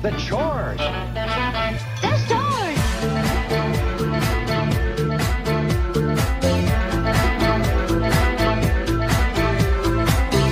[0.00, 0.78] The chores.
[0.78, 2.78] The stores.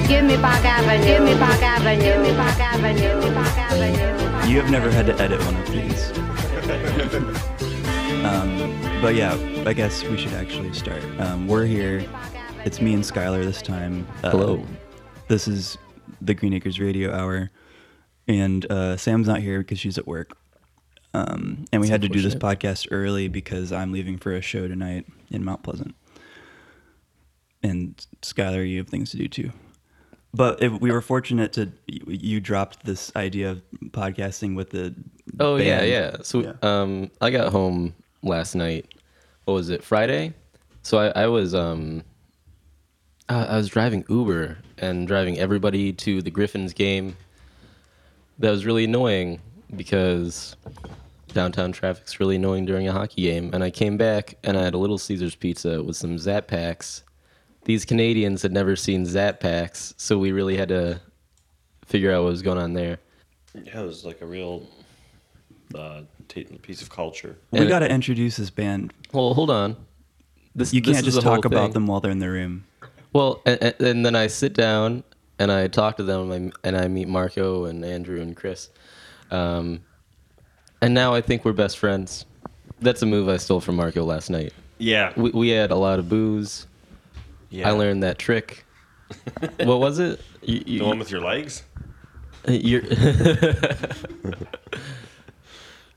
[0.09, 1.05] Give me Park Avenue.
[1.05, 2.03] Give me Park Avenue.
[2.03, 3.01] Give me Park Avenue.
[3.01, 4.51] Give me Park Avenue.
[4.51, 6.11] You have never had to edit one of these.
[8.25, 11.05] um, but yeah, I guess we should actually start.
[11.21, 12.05] Um, we're here.
[12.65, 14.09] It's me and Skylar this time.
[14.25, 14.67] Uh, Hello.
[15.29, 15.79] This is
[16.21, 17.51] the Green Acres Radio Hour,
[18.29, 20.37] and uh, Sam's not here because she's at work.
[21.15, 24.69] Um, and we had to do this podcast early because I'm leaving for a show
[24.69, 25.95] tonight in Mount Pleasant.
[27.63, 29.51] And Skylar, you have things to do too.
[30.35, 34.95] But if we were fortunate to you- you dropped this idea of podcasting with the
[35.41, 35.91] Oh yeah, band.
[35.91, 36.17] yeah.
[36.23, 36.53] So Yeah.
[36.63, 38.95] um, I got home last night.
[39.47, 39.83] What was it?
[39.83, 40.35] Friday.
[40.83, 42.03] So I, I was um,
[43.29, 47.17] I, I was driving Uber and driving everybody to the Griffins game.
[48.39, 49.41] That was really annoying
[49.75, 50.57] because
[51.33, 53.51] downtown traffic's really annoying during a hockey game.
[53.53, 57.03] And I came back and I had a Little Caesars pizza with some Zap Packs.
[57.65, 61.01] These Canadians had never seen Zap Packs, so we really had to
[61.85, 62.99] figure out what was going on there.
[63.55, 64.63] Yeah, it was like a real
[65.75, 67.37] uh, t- piece of culture.
[67.51, 68.93] We And- got to introduce this band.
[69.13, 69.77] Well, hold on.
[70.55, 71.73] This You this can't is just the whole talk about thing.
[71.73, 72.65] them while they're in the room.
[73.13, 75.03] Well, and, and- and then I sit down
[75.39, 78.71] and I talk to them and I, and I meet Marco and Andrew and Chris.
[79.31, 79.81] Um,
[80.81, 82.27] and now I think we're best friends.
[82.81, 84.53] That's a move I stole from Marco last night.
[84.79, 86.67] Yeah, We, we had a lot of booze.
[87.51, 87.69] yeah.
[87.69, 88.65] I learned that trick.
[89.61, 90.21] what was it?
[90.43, 91.63] You, you, the one with your legs.
[92.49, 92.83] you're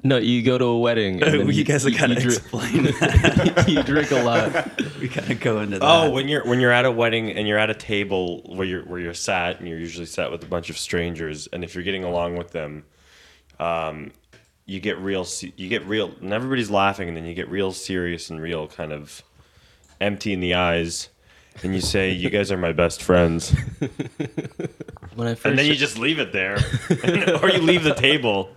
[0.01, 1.21] no, you go to a wedding.
[1.21, 3.65] And then you guys have got to drink, explain that.
[3.67, 4.71] you drink a lot.
[4.99, 5.85] we got to go into that.
[5.85, 8.83] Oh, when you're when you're at a wedding and you're at a table where you're
[8.83, 11.83] where you're sat and you're usually sat with a bunch of strangers, and if you're
[11.83, 12.85] getting along with them,
[13.59, 14.11] um,
[14.65, 15.27] you get real.
[15.57, 18.93] You get real, and everybody's laughing, and then you get real serious and real kind
[18.93, 19.21] of
[19.99, 21.09] empty in the eyes,
[21.61, 23.53] and you say, "You guys are my best friends,"
[25.15, 26.57] When I first and then you just leave it there,
[27.41, 28.51] or you leave the table.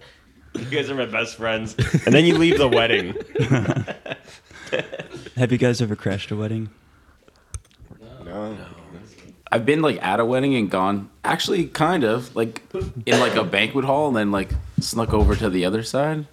[0.55, 1.75] You guys are my best friends,
[2.05, 3.15] and then you leave the wedding.
[5.37, 6.71] Have you guys ever crashed a wedding?
[8.25, 8.57] No.
[9.51, 12.63] I've been like at a wedding and gone actually kind of like
[13.05, 16.27] in like a banquet hall and then like snuck over to the other side.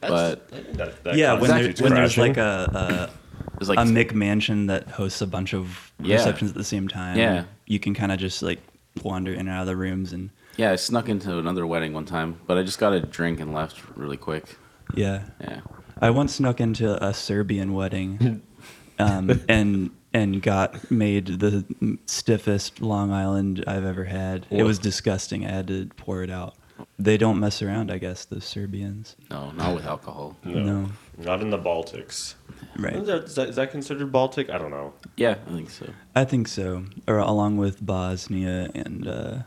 [0.00, 2.34] But That- that yeah, when, there, constitutes when there's crashing.
[2.34, 3.10] like a,
[3.52, 6.16] it was a, like a McMansion that hosts a bunch of Yeah.
[6.16, 7.18] receptions at the same time.
[7.18, 7.44] Yeah.
[7.66, 8.60] You can kind of just like
[9.02, 12.04] wander in and out of the rooms and yeah, I snuck into another wedding one
[12.06, 14.56] time, but I just got a drink and left really quick.
[14.94, 15.24] yeah.
[15.40, 15.60] Yeah.
[16.00, 18.42] I once snuck into a Serbian wedding,
[18.98, 21.64] um, and and got made the
[22.04, 24.46] stiffest Long Island I've ever had.
[24.50, 25.46] It was disgusting.
[25.46, 26.54] I had to pour it out.
[26.98, 28.26] They don't mess around, I guess.
[28.26, 29.16] the Serbians.
[29.30, 30.36] No, not with alcohol.
[30.44, 30.88] No, No.
[31.16, 32.34] not in the Baltics.
[32.78, 32.96] Right.
[32.96, 34.50] Is that, is, that, is that considered Baltic?
[34.50, 34.92] I don't know.
[35.16, 35.86] Yeah, I think so.
[36.14, 36.84] I think so.
[37.08, 39.38] Or along with Bosnia and uh,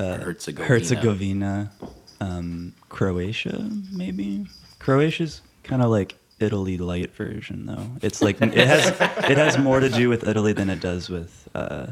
[0.00, 0.68] uh, Herzegovina.
[0.68, 1.70] Herzegovina,
[2.20, 4.46] um, Croatia, maybe.
[4.78, 7.86] Croatia's kind of like Italy light version, though.
[8.02, 8.88] It's like it has
[9.30, 11.88] it has more to do with Italy than it does with uh,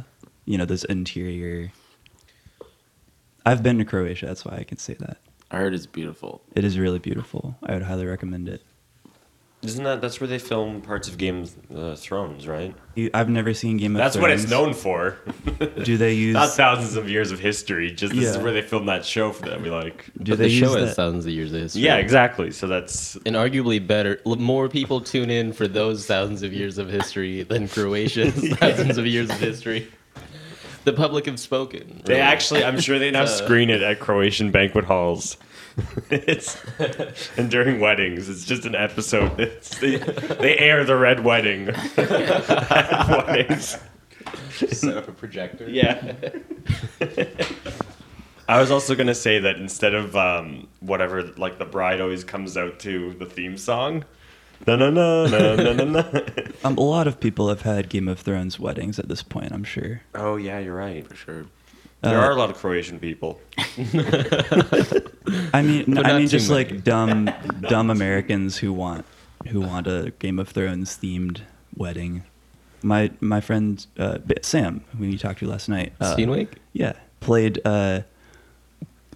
[0.46, 1.70] you know those interior.
[3.44, 5.18] I've been to Croatia, that's why I can say that.
[5.50, 6.42] I heard it's beautiful.
[6.54, 7.56] It is really beautiful.
[7.62, 8.62] I would highly recommend it.
[9.60, 12.76] Isn't that that's where they film parts of Game of uh, Thrones, right?
[12.94, 14.14] You, I've never seen Game of Thrones.
[14.14, 14.22] That's Thrones.
[14.22, 15.18] what it's known for.
[15.84, 16.34] Do they use?
[16.34, 17.90] Not thousands of years of history.
[17.90, 20.10] Just this is where they filmed that show for that we like.
[20.22, 21.82] Do But they the show use has thousands of years of history.
[21.82, 22.52] Yeah, exactly.
[22.52, 26.88] So that's And arguably better, more people tune in for those thousands of years of
[26.88, 29.88] history than Croatia's thousands of years of history.
[30.84, 32.00] The public have spoken.
[32.04, 32.64] they actually.
[32.64, 35.36] I'm sure they now screen it at Croatian banquet halls.
[36.10, 36.58] It's
[37.36, 39.38] and during weddings, it's just an episode.
[39.40, 43.78] It's, they, they air the red wedding at weddings.
[44.72, 45.68] set up a projector.
[45.68, 46.14] Yeah.
[48.48, 52.56] I was also gonna say that instead of um, whatever, like the bride always comes
[52.56, 54.04] out to the theme song.
[54.66, 56.22] No, no, no, no, no, no, no.
[56.64, 59.52] Um, a lot of people have had Game of Thrones weddings at this point.
[59.52, 60.00] I'm sure.
[60.14, 61.06] Oh yeah, you're right.
[61.06, 61.46] For sure.
[62.00, 63.40] There Uh, are a lot of Croatian people.
[65.52, 66.64] I mean, But I mean, too just many.
[66.70, 67.30] like dumb,
[67.68, 69.04] dumb Americans who want
[69.48, 71.40] who want a Game of Thrones themed
[71.76, 72.22] wedding.
[72.82, 76.50] My my friend uh, Sam, who you talked to last night, uh, Steenwake?
[76.72, 78.02] yeah, played uh,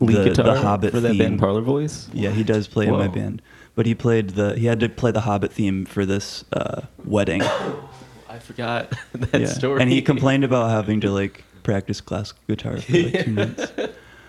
[0.00, 1.19] Lead the, guitar the Hobbit for that theme.
[1.19, 2.08] band Parlor Voice.
[2.12, 3.40] Yeah, he does play in my band,
[3.76, 7.43] but he played the he had to play the Hobbit theme for this uh, wedding.
[8.29, 9.81] I forgot that yeah, story.
[9.81, 13.73] and he complained about having to like practice classical guitar for like two months.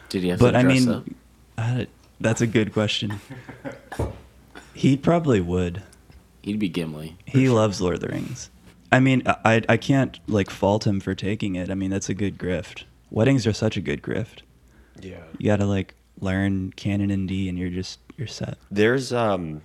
[0.09, 1.03] Did he have But to I dress mean, up?
[1.57, 1.85] Uh,
[2.19, 3.19] that's a good question.
[4.73, 5.83] He probably would.
[6.41, 7.17] He'd be Gimli.
[7.25, 8.49] He loves Lord of the Rings.
[8.91, 11.69] I mean, I I can't like fault him for taking it.
[11.69, 12.83] I mean, that's a good grift.
[13.11, 14.39] Weddings are such a good grift.
[14.99, 15.23] Yeah.
[15.37, 18.57] You got to like learn canon and D, and you're just you're set.
[18.71, 19.61] There's um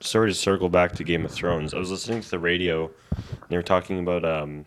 [0.00, 1.74] sorry to circle back to Game of Thrones.
[1.74, 4.64] I was listening to the radio and they were talking about um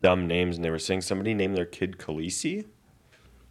[0.00, 2.64] dumb names and they were saying somebody named their kid Khaleesi.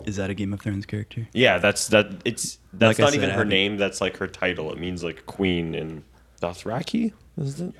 [0.05, 1.27] Is that a Game of Thrones character?
[1.33, 4.01] Yeah, that's that it's that's Like I not said, even I her haven't- name, that's
[4.01, 4.71] like her title.
[4.71, 6.03] It means like queen in
[6.41, 7.73] Dothraki, is it?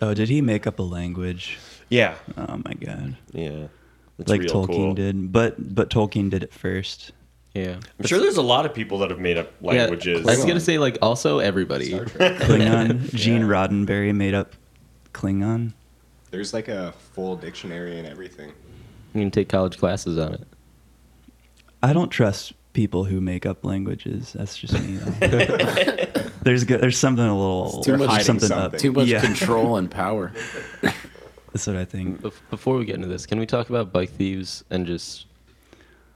[0.00, 1.58] Oh, did he make up a language?
[1.90, 2.14] Yeah.
[2.36, 3.16] Oh my god.
[3.32, 3.66] Yeah.
[4.18, 4.94] That's like real Tolkien cool.
[4.94, 7.12] did, but but Tolkien did it first.
[7.54, 7.78] Yeah.
[7.98, 10.22] I'm sure there's a lot of people that have made up languages.
[10.24, 11.92] Yeah, I was gonna say like also everybody.
[11.92, 13.12] Klingon.
[13.14, 14.52] Gene Roddenberry made up
[15.12, 15.72] Klingon.
[16.30, 18.52] There's like a full dictionary and everything.
[19.14, 20.46] You can take college classes on it.
[21.82, 24.34] I don't trust people who make up languages.
[24.34, 24.96] That's just me.
[26.42, 28.74] there's go- there's something a little too much- something, something.
[28.74, 28.78] up.
[28.78, 30.32] Too much Yeah, control and power.
[31.52, 32.20] that's what I think.
[32.50, 35.26] Before we get into this, can we talk about bike thieves and just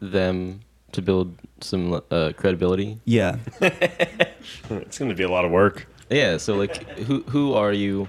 [0.01, 0.61] them
[0.93, 2.99] to build some uh, credibility?
[3.05, 5.87] Yeah, it's going to be a lot of work.
[6.11, 6.37] Yeah.
[6.37, 8.09] So like, who who are you?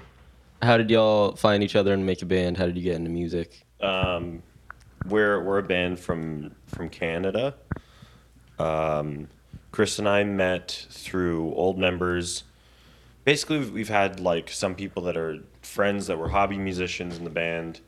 [0.62, 2.56] How did y'all find each other and make a band?
[2.56, 3.66] How did you get into music?
[3.80, 4.44] Um,
[5.08, 7.54] we're we're a band from from Canada.
[8.60, 9.28] Um,
[9.72, 12.44] Chris and I met through old members.
[13.24, 17.24] Basically, we've, we've had like some people that are friends that were hobby musicians in
[17.24, 17.80] the band.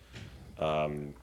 [0.59, 1.15] Um,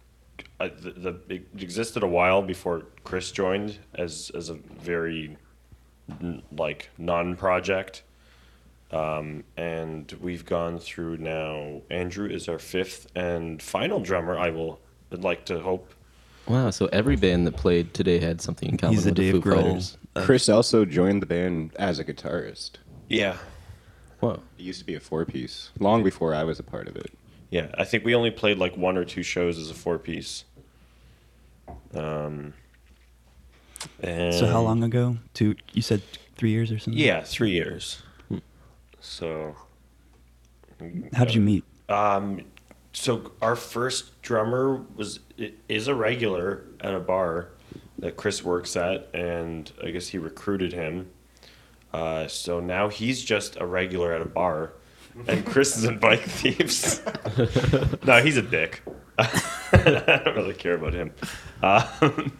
[0.60, 0.92] I, the,
[1.28, 5.36] the it existed a while before Chris joined as as a very
[6.56, 8.04] like non-project.
[8.92, 11.82] Um, and we've gone through now.
[11.90, 14.38] Andrew is our fifth and final drummer.
[14.38, 14.80] I will
[15.10, 15.94] would like to hope.
[16.48, 16.70] Wow.
[16.72, 19.44] So every band that played today had something in common he's the with the Dave
[19.44, 19.62] Foo Grohl.
[19.64, 19.98] Fighters.
[20.16, 22.72] of- Chris also joined the band as a guitarist.
[23.08, 23.38] Yeah,
[24.20, 24.40] Wow.
[24.58, 27.12] It used to be a four piece long before I was a part of it.
[27.50, 27.68] yeah.
[27.78, 30.44] I think we only played like one or two shows as a four piece.
[31.94, 32.54] Um.
[34.04, 35.18] And so how long ago?
[35.34, 35.56] Two?
[35.74, 36.02] You said
[36.36, 37.02] three years or something?
[37.02, 38.02] Yeah, three years.
[39.02, 39.56] So.
[41.14, 41.64] How did you meet?
[41.90, 42.42] Um,
[42.94, 45.20] so our first drummer was
[45.68, 47.50] is a regular at a bar
[48.00, 51.10] that Chris works at, and I guess he recruited him.
[51.94, 54.74] Uh, so now he's just a regular at a bar,
[55.28, 57.02] and Chris is in Bike Thieves.
[58.06, 58.82] no, he's a dick.
[59.20, 61.14] I don't really care about him.
[61.62, 62.38] Um,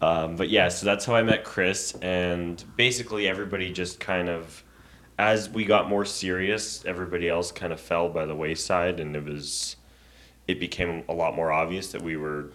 [0.00, 4.62] um, but yeah, so that's how I met Chris, and basically everybody just kind of,
[5.18, 9.24] as we got more serious, everybody else kind of fell by the wayside, and it
[9.24, 9.76] was,
[10.48, 12.50] it became a lot more obvious that we were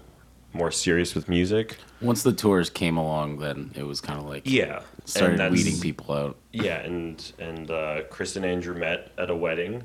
[0.54, 1.78] more serious with music.
[2.02, 6.14] Once the tours came along, then it was kind of like Yeah, started weeding people
[6.16, 6.38] out.
[6.52, 9.84] Yeah, and and uh, Chris and Andrew met at a wedding,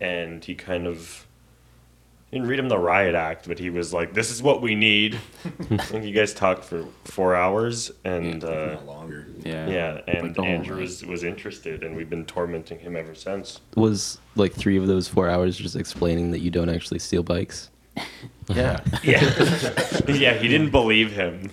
[0.00, 1.26] and he kind of
[2.32, 5.18] didn't read him the riot act, but he was like, "This is what we need."
[5.70, 9.26] I think you guys talked for four hours, and uh, longer.
[9.42, 9.68] Yeah.
[9.68, 13.60] yeah, and Like, Andrew was was interested, and we've been tormenting him ever since.
[13.74, 17.70] Was like three of those four hours just explaining that you don't actually steal bikes?
[18.48, 18.80] Yeah.
[19.02, 19.20] Yeah,
[20.08, 21.50] yeah, he didn't believe him.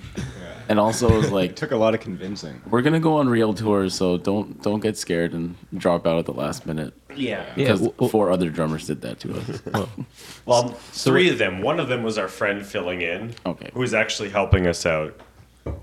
[0.70, 2.62] And also it was It like took a lot of convincing.
[2.70, 6.26] we're gonna go on real tours, so don't don't get scared and drop out at
[6.26, 6.94] the last minute.
[7.16, 9.88] Yeah, Yeah, Because w- w- four other drummers did that to us.
[10.46, 11.62] Well, three of them.
[11.62, 13.34] One of them was our friend filling in.
[13.46, 13.70] Okay.
[13.74, 15.20] Who was actually helping us out.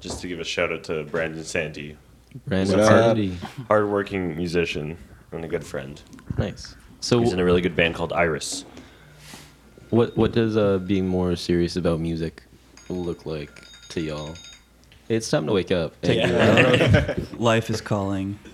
[0.00, 1.96] Just to give a shout out to Brandon Santi,
[2.46, 3.16] Brandon What up?
[3.16, 3.36] Sandy.
[3.68, 4.96] hardworking musician
[5.32, 6.00] and a good friend.
[6.38, 6.74] Nice.
[7.00, 8.64] So He's in a really good band called Iris.
[9.90, 12.42] What what does uh, being more serious about music
[12.88, 13.50] look like
[13.90, 14.34] to y'all?
[15.08, 16.00] It's time to wake up.
[16.02, 16.28] Take Yeah.
[16.28, 18.38] your- I don't know if- Life is calling.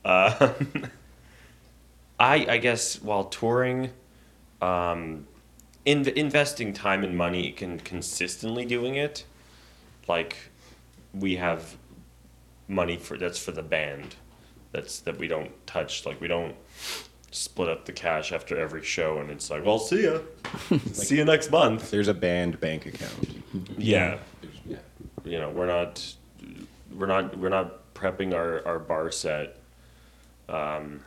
[0.04, 0.50] I
[2.20, 3.90] I guess while touring,
[4.60, 5.26] um,
[5.84, 9.24] in, investing time and money and consistently doing it,
[10.08, 10.36] like
[11.14, 11.76] we have
[12.68, 14.16] money for that's for the band,
[14.72, 16.04] that's that we don't touch.
[16.06, 16.54] Like we don't
[17.30, 20.18] split up the cash after every show, and it's like, well, see ya,
[20.92, 21.90] see you next month.
[21.90, 23.42] There's a band bank account.
[23.78, 24.18] Yeah.
[24.66, 24.78] yeah.
[25.24, 26.14] You know, we're not
[26.94, 29.56] we're not we're not prepping our, our bar set.
[30.48, 31.00] Um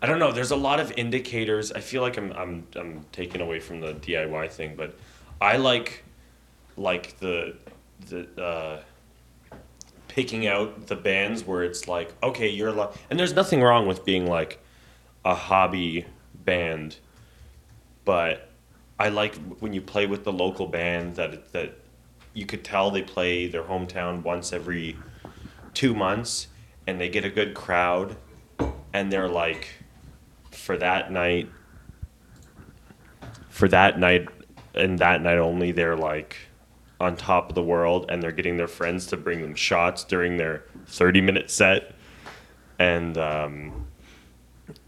[0.00, 1.72] I don't know, there's a lot of indicators.
[1.72, 4.96] I feel like I'm I'm I'm taken away from the DIY thing, but
[5.40, 6.04] I like
[6.76, 7.56] like the
[8.08, 8.80] the uh
[10.06, 14.04] picking out the bands where it's like, okay, you're like and there's nothing wrong with
[14.04, 14.62] being like
[15.28, 16.96] a hobby band,
[18.06, 18.48] but
[18.98, 21.76] I like when you play with the local band that that
[22.32, 24.96] you could tell they play their hometown once every
[25.74, 26.46] two months,
[26.86, 28.16] and they get a good crowd,
[28.94, 29.68] and they're like,
[30.50, 31.50] for that night,
[33.50, 34.28] for that night,
[34.74, 36.38] and that night only, they're like
[36.98, 40.38] on top of the world, and they're getting their friends to bring them shots during
[40.38, 41.94] their thirty minute set,
[42.78, 43.87] and um,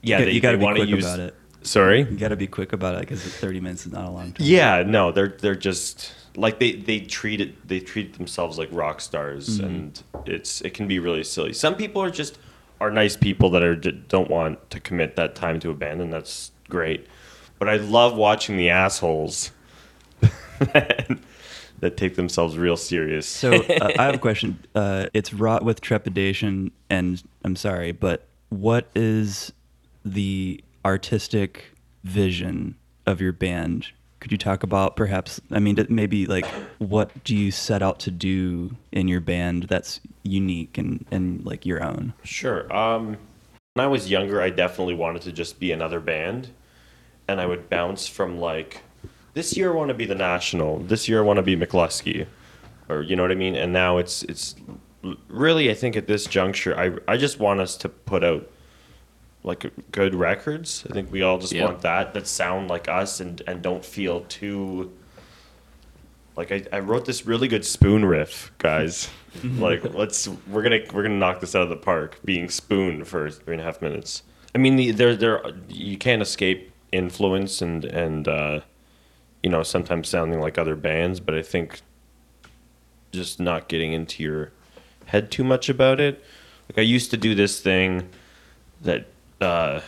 [0.03, 1.05] yeah, You- they, you got to be quick use.
[1.05, 1.35] about it.
[1.63, 2.01] Sorry.
[2.01, 4.47] You got to be quick about it because 30 minutes is not a long time.
[4.47, 9.01] Yeah, no, they're they're just like they they treat it they treat themselves like rock
[9.03, 11.53] stars, and it's it can be really silly.
[11.53, 12.39] Some people are just
[12.81, 16.11] are nice people that are don't want to commit that time to a band, and
[16.11, 17.07] that's great.
[17.59, 19.51] But I love watching the assholes
[20.61, 23.27] that take themselves real serious.
[23.27, 24.59] So uh, I have a question.
[24.75, 29.53] Uh, it's wrought with trepidation, and I'm sorry, but what is
[30.05, 31.73] the artistic
[32.05, 32.77] vision
[33.07, 33.89] of your band?
[34.21, 35.41] Could you talk about perhaps?
[35.51, 36.45] I mean, maybe like
[36.79, 41.65] what do you set out to do in your band that's unique and and like
[41.65, 42.13] your own?
[42.23, 42.71] Sure.
[42.75, 43.17] Um,
[43.75, 46.51] when I was younger, I definitely wanted to just be another band,
[47.29, 48.83] and I would bounce from like,
[49.35, 52.27] this year I want to be the National, this year I want to be Mclusky,
[52.89, 53.55] or you know what I mean.
[53.55, 54.55] And now it's it's
[55.29, 58.51] really I think at this juncture, I I just want us to put out
[59.43, 60.85] like good records.
[60.89, 61.65] I think we all just Yep.
[61.69, 64.93] want that that sound like us and and don't feel too.
[66.37, 69.09] Like I, I wrote this really good spoon riff, guys.
[69.45, 72.19] like let's we're gonna we're gonna knock this out of the park.
[72.25, 74.23] Being spoon for three and a half minutes.
[74.55, 78.61] I mean, the- there there you can't escape influence and and uh,
[79.43, 81.81] you know sometimes sounding like other bands, but I think
[83.13, 84.53] just not getting into your
[85.07, 86.23] head too much about it.
[86.69, 88.09] Like I used to do this thing
[88.83, 89.07] that
[89.41, 89.81] uh,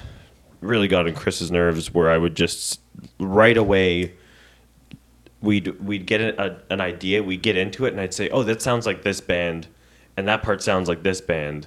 [0.61, 2.81] really got on Chris's nerves, where I would just
[3.19, 4.15] right away
[5.41, 8.43] we'd we'd get a, a, an idea, we'd get into it, and I'd say, "Oh,
[8.45, 9.67] that sounds like this band,"
[10.17, 11.67] and that part sounds like this band,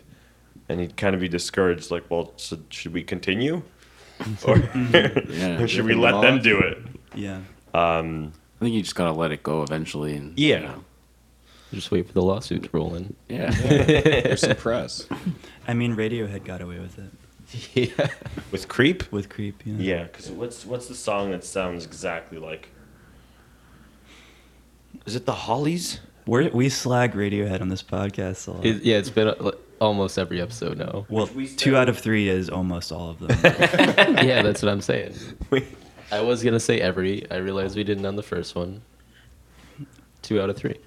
[0.70, 3.62] and he'd kind of be discouraged, like, "Well, so should we continue,
[4.46, 4.56] or,
[4.94, 6.77] or should we let them them do it?"
[7.13, 7.42] Yeah.
[7.74, 8.01] I
[8.62, 10.15] think you just gotta let it go eventually.
[10.15, 10.56] And, Yeah.
[10.60, 10.84] you know,
[11.74, 13.13] Just wait for the lawsuit to roll in.
[13.27, 13.50] yeah.
[13.51, 15.06] There's some press.
[15.68, 17.12] I mean, Radiohead got away with it
[17.74, 18.08] yeah.
[18.52, 19.62] With Creep, with Creep.
[19.66, 19.76] Yeah.
[19.78, 22.70] yeah, because what's what's the song that sounds exactly like?
[25.06, 26.00] Is it the Hollies?
[26.26, 28.66] We're, we slag Radiohead on this podcast a lot.
[28.66, 31.06] It, yeah, it's been uh, like, almost every episode now.
[31.10, 33.38] well, we two out of three is almost all of them.
[34.26, 35.14] yeah, that's what I'm saying.
[36.12, 37.30] I was gonna say every.
[37.30, 38.82] I realized we didn't on the first one.
[40.22, 40.80] Two out of three.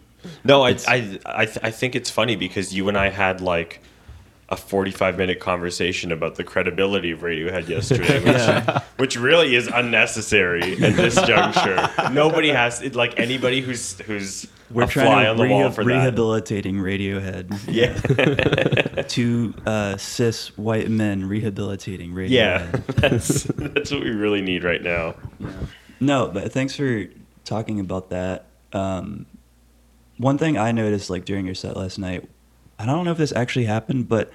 [0.42, 3.80] No, I I I, th- I think it's funny because you and I had like
[4.50, 10.72] a 45 minute conversation about the credibility of Radiohead yesterday, which, which really is unnecessary
[10.82, 11.90] at this juncture.
[12.12, 15.50] Nobody has it, like anybody who's who's We're a trying fly to on the reha-
[15.50, 15.88] wall for that.
[15.90, 17.60] rehabilitating Radiohead.
[17.68, 22.30] Yeah, Two uh, cis white men rehabilitating Radiohead.
[22.30, 25.14] yeah, that's that's what we really need right now.
[26.00, 27.04] No, but thanks for
[27.44, 28.46] talking about that.
[28.72, 29.26] Um,
[30.16, 32.28] one thing I noticed, like during your set last night,
[32.78, 34.30] I don't know if this actually happened, but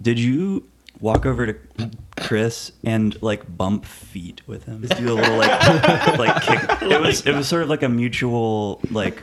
[0.00, 0.66] did you
[1.00, 4.80] walk over to Chris and like bump feet with him?
[4.82, 6.82] Just do a little like like kick.
[6.90, 9.22] It was it was sort of like a mutual like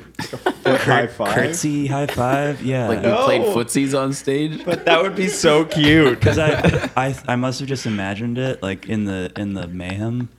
[0.66, 1.34] high five.
[1.34, 2.62] curtsy high five.
[2.64, 2.88] Yeah.
[2.88, 3.26] Like we No.
[3.26, 4.64] played footsies on stage.
[4.64, 6.20] But that would be so cute.
[6.20, 10.30] because I, I I must have just imagined it like in the in the mayhem,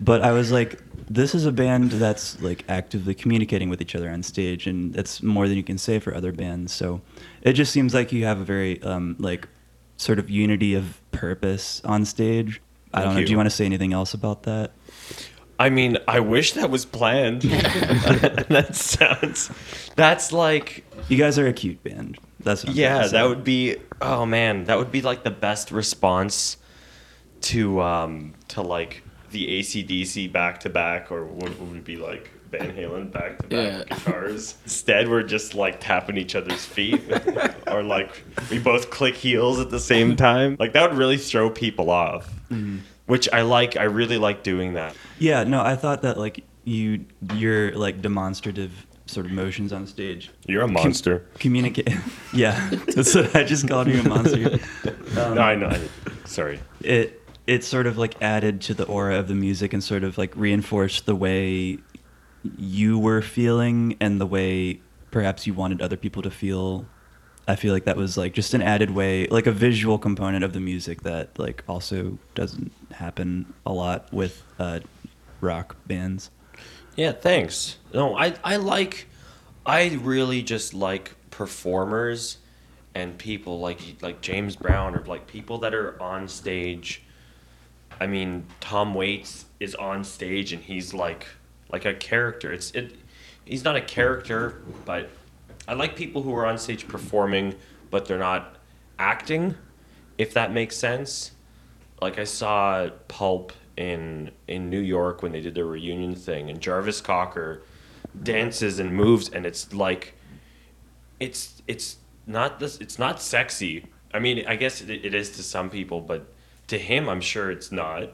[0.00, 0.80] but I was like,
[1.10, 5.22] this is a band that's like actively communicating with each other on stage, and that's
[5.22, 6.72] more than you can say for other bands.
[6.72, 7.00] So
[7.42, 9.48] it just seems like you have a very um like
[9.96, 12.60] sort of unity of purpose on stage.
[12.92, 13.20] I don't know.
[13.20, 13.30] Do you.
[13.30, 14.72] you want to say anything else about that?
[15.60, 17.42] I mean, I wish that was planned.
[17.42, 19.50] that sounds.
[19.96, 22.18] That's like You guys are a cute band.
[22.40, 23.76] That's what I'm Yeah, that would be.
[24.00, 26.56] Oh man, that would be like the best response
[27.40, 32.30] to um to like the ACDC back to back, or what would it be like
[32.50, 34.56] Van Halen back to back guitars?
[34.64, 37.00] Instead, we're just like tapping each other's feet,
[37.66, 40.56] or like we both click heels at the same time.
[40.58, 42.28] Like that would really throw people off.
[42.50, 42.78] Mm-hmm.
[43.06, 43.76] Which I like.
[43.76, 44.94] I really like doing that.
[45.18, 50.30] Yeah, no, I thought that like you your like demonstrative sort of motions on stage
[50.46, 51.24] You're a monster.
[51.38, 51.88] communicate.
[52.34, 54.58] yeah, that's what I just called you a monster.
[55.18, 55.68] Um, no, I know.
[55.68, 55.80] I,
[56.26, 56.60] sorry.
[56.82, 57.17] It
[57.48, 60.36] it sort of like added to the aura of the music and sort of like
[60.36, 61.78] reinforced the way
[62.58, 64.78] you were feeling and the way
[65.10, 66.84] perhaps you wanted other people to feel.
[67.48, 70.52] I feel like that was like just an added way, like a visual component of
[70.52, 74.80] the music that like also doesn't happen a lot with uh,
[75.40, 76.30] rock bands.
[76.96, 77.78] Yeah, thanks.
[77.94, 79.06] No, I I like
[79.64, 82.36] I really just like performers
[82.94, 87.04] and people like like James Brown or like people that are on stage.
[88.00, 91.26] I mean, Tom Waits is on stage and he's like
[91.70, 92.52] like a character.
[92.52, 92.96] It's it
[93.44, 95.10] he's not a character, but
[95.66, 97.54] I like people who are on stage performing
[97.90, 98.56] but they're not
[98.98, 99.54] acting
[100.18, 101.32] if that makes sense.
[102.02, 106.60] Like I saw Pulp in in New York when they did their reunion thing, and
[106.60, 107.62] Jarvis Cocker
[108.22, 110.14] dances and moves, and it's like,
[111.20, 113.86] it's it's not this, it's not sexy.
[114.12, 116.32] I mean, I guess it, it is to some people, but
[116.68, 118.10] to him, I'm sure it's not.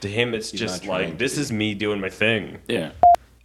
[0.00, 1.40] To him, it's He's just not like to this be.
[1.40, 2.58] is me doing my thing.
[2.68, 2.92] Yeah.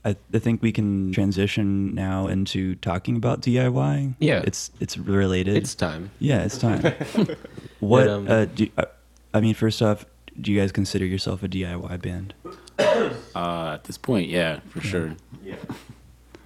[0.06, 4.16] I, I think we can transition now into talking about DIY.
[4.20, 4.42] Yeah.
[4.46, 5.58] it's it's related.
[5.58, 6.12] It's time.
[6.20, 6.82] yeah, it's time.
[7.80, 8.08] what?
[8.08, 8.86] um, uh, do, uh,
[9.34, 10.06] I mean, first off,
[10.39, 12.34] do you guys consider yourself a DIY band?
[13.36, 15.16] Uh, at this point, yeah, for sure.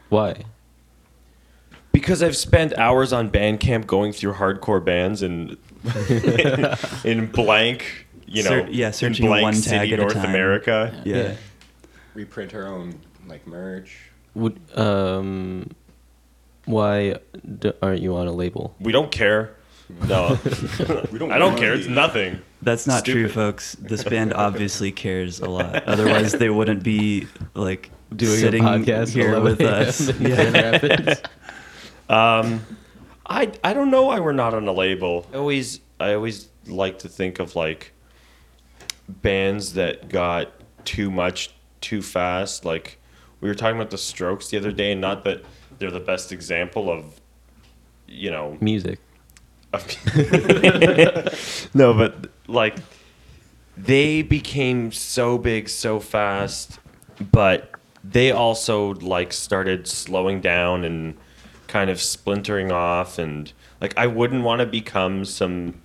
[0.09, 0.43] Why?
[1.91, 5.57] Because I've spent hours on Bandcamp going through hardcore bands and
[7.05, 8.02] in blank,
[8.33, 10.25] you know, Ser- yeah, in searching blank one city, tag at a North time.
[10.29, 11.01] America.
[11.05, 11.15] Yeah.
[11.15, 11.35] Yeah.
[12.15, 14.09] We print our own like merch.
[14.35, 15.69] Would um,
[16.65, 17.15] why
[17.59, 18.75] d- aren't you on a label?
[18.79, 19.55] We don't care.
[20.07, 20.39] No,
[21.11, 21.73] We don't I don't care.
[21.73, 22.39] It's nothing.
[22.61, 23.75] That's not true, folks.
[23.79, 25.83] This band obviously cares a lot.
[25.87, 30.07] Otherwise, they wouldn't be like Doing sitting a podcast at here with us.
[30.09, 30.49] in Yeah.
[30.49, 31.21] Grand Rapids?
[32.09, 35.27] I I don't know why we're not on a label.
[35.33, 37.93] I always I always like to think of like
[39.21, 40.51] bands that got
[40.85, 41.51] too much
[41.81, 42.65] too fast.
[42.65, 42.99] Like
[43.41, 45.43] we were talking about the Strokes the other day, and not that
[45.79, 47.19] they're the best example of
[48.07, 48.99] you know Music.
[51.73, 52.77] no, but like
[53.75, 56.79] they became so big so fast,
[57.31, 57.71] but
[58.03, 61.17] they also like started slowing down and
[61.67, 65.81] kind of splintering off and like I wouldn't want to become some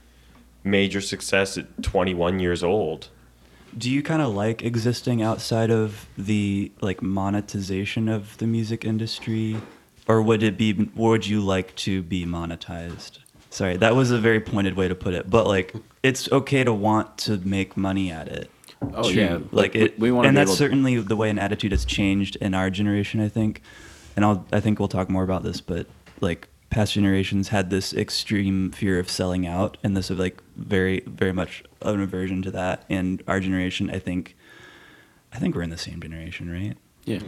[0.63, 3.09] major success at 21 years old.
[3.79, 9.57] Do you kind of like existing outside of the like monetization of the music industry,
[10.09, 10.91] or would it be?
[10.97, 13.19] Would you like to be monetized?
[13.51, 16.73] Sorry, that was a very pointed way to put it, but like it's okay to
[16.73, 18.51] want to make money at it.
[18.95, 19.23] Oh True.
[19.23, 21.73] yeah, like it, We, want to and be that's to, certainly the way an attitude
[21.73, 23.21] has changed in our generation.
[23.21, 23.63] I think,
[24.17, 25.87] and I'll, I think we'll talk more about this, but
[26.21, 31.01] like past generations had this extreme fear of selling out, and this of like very,
[31.07, 32.85] very much an aversion to that.
[32.91, 34.37] And our generation, I think,
[35.33, 36.77] I think we're in the same generation, right?
[37.05, 37.21] yeah,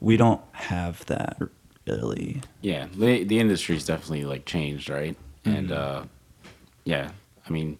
[0.00, 1.38] We don't have that
[1.86, 2.40] really.
[2.62, 2.86] yeah.
[2.94, 5.16] The the industry's definitely like changed, right?
[5.44, 6.00] And Mm-hmm.
[6.02, 6.04] uh,
[6.84, 7.10] yeah,
[7.46, 7.78] I mean,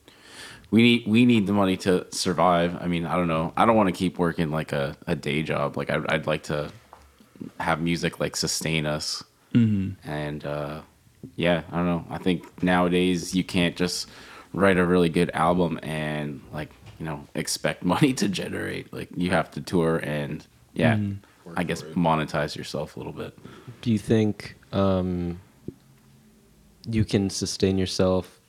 [0.70, 2.76] we need we need the money to survive.
[2.80, 3.52] I mean, I don't know.
[3.56, 5.76] I don't want to keep working like a, a day job.
[5.78, 6.70] Like I'd, I'd like to
[7.60, 9.24] have music like sustain us.
[9.54, 10.08] Mm-hmm.
[10.10, 10.80] And uh,
[11.36, 12.04] yeah, I don't know.
[12.10, 14.08] I think nowadays you can't just
[14.52, 18.92] write a really good album and like you know expect money to generate.
[18.92, 20.98] Like you have to tour and yeah,
[21.56, 23.38] I guess monetize yourself a little bit.
[23.82, 25.40] Do you think um,
[26.88, 28.40] you can sustain yourself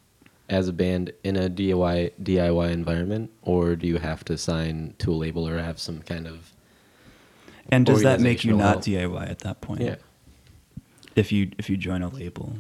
[0.50, 5.12] as a band in a DIY DIY environment, or do you have to sign to
[5.12, 6.54] a label or have some kind of
[7.70, 9.82] And does that make you Organizational not DIY at that point?
[9.82, 9.96] yeah?
[11.20, 12.54] If you if you join a label.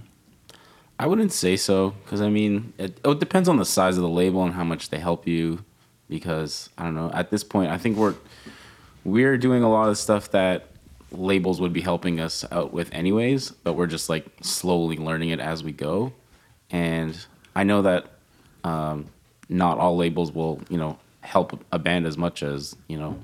[1.01, 4.09] I wouldn't say so because I mean it, it depends on the size of the
[4.09, 5.63] label and how much they help you.
[6.09, 7.11] Because I don't know.
[7.13, 8.15] At this point, I think we're
[9.05, 10.67] we're doing a lot of stuff that
[11.11, 15.39] labels would be helping us out with anyways, but we're just like slowly learning it
[15.39, 16.11] as we go.
[16.69, 17.17] And
[17.55, 18.07] I know that
[18.63, 19.07] um,
[19.47, 23.17] not all labels will you know help a band as much as you know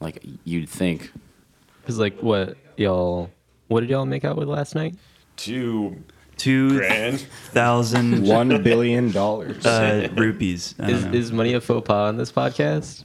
[0.00, 1.12] like you'd think.
[1.80, 3.30] Because like what y'all,
[3.72, 4.94] what did y'all make out with last night?
[5.36, 6.02] Two
[6.36, 7.20] Two grand.
[7.20, 9.64] thousand One billion dollars.
[9.64, 10.74] uh, rupees.
[10.78, 13.04] Is is money a faux pas on this podcast?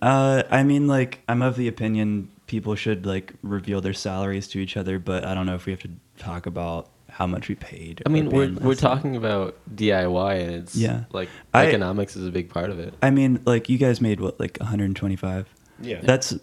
[0.00, 4.58] Uh, I mean, like, I'm of the opinion people should like reveal their salaries to
[4.58, 7.54] each other, but I don't know if we have to talk about how much we
[7.56, 8.02] paid.
[8.06, 11.04] I mean, we're we're talking about DIY, and it's Yeah.
[11.12, 12.94] like I- economics is a big part of it.
[13.02, 15.46] I mean, like, you guys made what, like 125?
[15.80, 16.00] Yeah.
[16.02, 16.34] That's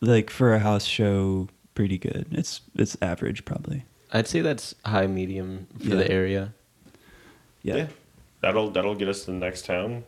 [0.00, 2.26] like for a house show, pretty good.
[2.32, 3.84] It's it's average probably.
[4.12, 5.94] I'd say that's high medium for Yeah.
[5.96, 6.54] the area.
[7.62, 7.76] Yeah.
[7.76, 7.86] yeah.
[8.42, 10.04] That'll that'll get us to the next town.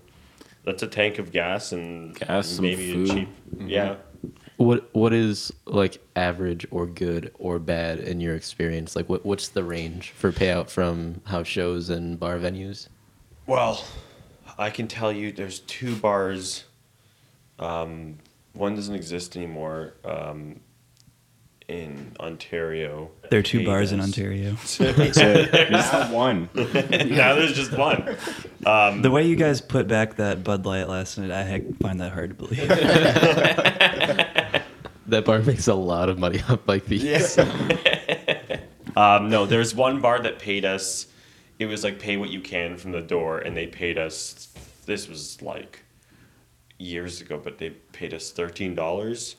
[0.64, 3.10] That's a tank of gas and Gas, some maybe food.
[3.10, 3.28] a cheap.
[3.58, 3.96] Yeah.
[4.56, 8.94] What what is like average or good or bad in your experience?
[8.94, 12.88] Like what what's the range for payout from house shows and bar venues?
[13.46, 13.84] Well,
[14.58, 16.64] I can tell you there's two bars.
[17.58, 18.18] Um,
[18.52, 19.94] one doesn't exist anymore.
[20.04, 20.60] Um,
[21.72, 23.10] in Ontario.
[23.30, 24.56] There are two paid bars in us- Ontario.
[25.70, 26.50] Not one.
[26.54, 28.16] now there's just one.
[28.62, 32.30] The way you guys put back that Bud Light last night, I find that hard
[32.30, 32.68] to believe.
[35.06, 37.36] That bar makes a lot of money off Bike Thieves.
[38.96, 41.06] Um, no, there's one bar that paid us.
[41.58, 44.48] It was like pay what you can from the door, and they paid us.
[44.86, 45.82] This was like
[46.78, 49.36] years ago, but they paid us thirteen dollars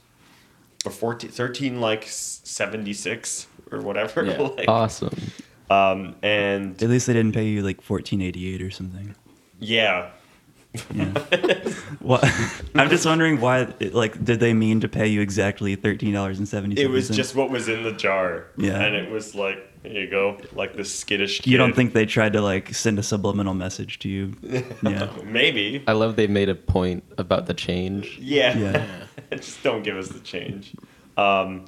[0.86, 4.24] or 14, 13 like seventy six or whatever.
[4.26, 4.42] Yeah.
[4.58, 5.16] like, Awesome.
[5.70, 9.16] um, and At least they didn't pay you like fourteen eighty eight or something.
[9.60, 10.10] yeah,
[10.94, 11.06] Yeah.
[12.00, 12.24] what?
[12.76, 13.74] I'm just wondering why.
[13.80, 16.82] it- Like, did they mean to pay you exactly thirteen dollars and seventy?
[16.82, 18.48] it was just what was in the jar.
[18.58, 18.82] Yeah.
[18.82, 21.40] and it was like here you go, like this skittish.
[21.42, 21.52] Kid.
[21.52, 24.34] You don't think they tried to like send a subliminal message to you?
[24.84, 25.10] Yeah.
[25.24, 25.84] maybe?
[25.88, 28.18] I love they made a point about the change.
[28.20, 28.86] Yeah, Yeah.
[29.38, 30.74] just don't give us the change.
[31.18, 31.66] Um,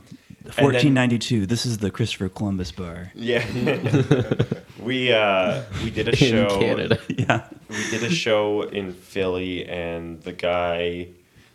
[0.52, 1.46] Fourteen ninety two.
[1.48, 3.12] This is the Christopher Columbus bar.
[3.16, 3.44] Yeah.
[4.80, 7.00] we uh we did a show In show Canada.
[7.10, 7.48] Yeah.
[7.70, 11.08] we did a show in Philly and the guy